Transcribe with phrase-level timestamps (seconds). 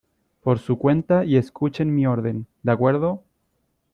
[0.41, 3.21] por su cuenta y escuchen mi orden,¿ de acuerdo?